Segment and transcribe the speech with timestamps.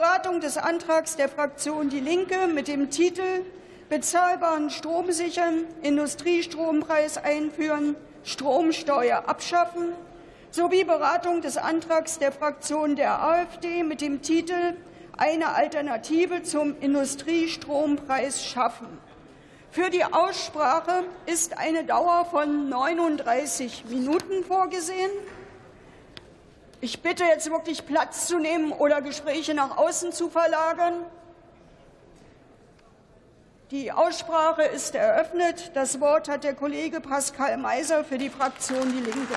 [0.00, 3.44] Beratung des Antrags der Fraktion Die Linke mit dem Titel
[3.88, 7.94] Bezahlbaren Strom sichern, Industriestrompreis einführen,
[8.24, 9.92] Stromsteuer abschaffen
[10.50, 14.74] sowie Beratung des Antrags der Fraktion der AfD mit dem Titel
[15.16, 18.88] Eine Alternative zum Industriestrompreis schaffen.
[19.70, 25.12] Für die Aussprache ist eine Dauer von 39 Minuten vorgesehen.
[26.84, 31.06] Ich bitte jetzt wirklich Platz zu nehmen oder Gespräche nach außen zu verlagern.
[33.70, 35.70] Die Aussprache ist eröffnet.
[35.72, 39.34] Das Wort hat der Kollege Pascal Meiser für die Fraktion Die Linke.